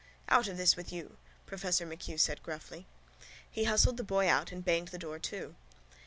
[0.29, 2.87] —Out of this with you, professor MacHugh said gruffly.
[3.51, 5.53] He hustled the boy out and banged the door to.